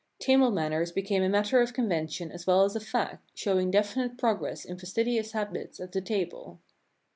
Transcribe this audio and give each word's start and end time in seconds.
Table 0.17 0.49
manners 0.49 0.91
became 0.91 1.21
a 1.21 1.29
matter 1.29 1.61
of 1.61 1.73
convention 1.75 2.31
as 2.31 2.47
well 2.47 2.63
as 2.63 2.75
of 2.75 2.81
fact, 2.83 3.29
showing 3.35 3.35
[i6] 3.35 3.37
showing 3.37 3.69
definite 3.71 4.17
progress 4.17 4.65
in 4.65 4.79
fastidious 4.79 5.33
habits 5.33 5.79
at 5.79 5.91
the 5.91 6.01
table. 6.01 6.59